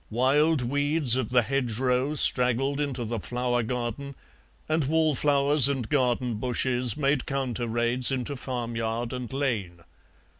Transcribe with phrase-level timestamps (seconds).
[0.09, 4.15] Wild weeds of the hedgerow straggled into the flower garden,
[4.67, 9.81] and wallflowers and garden bushes made counter raids into farmyard and lane.